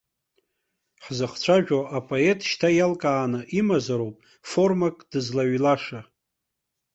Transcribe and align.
Ҳзыхцәажәо 1.03 1.79
апоет 1.97 2.39
шьҭа 2.49 2.69
иалкааны 2.73 3.39
имазароуп 3.59 4.15
формак 4.49 4.97
дызлаҩлаша. 5.09 6.01